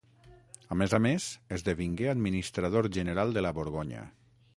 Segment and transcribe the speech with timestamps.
[0.75, 1.27] A més a més,
[1.57, 4.03] esdevingué administrador general de la Borgonya.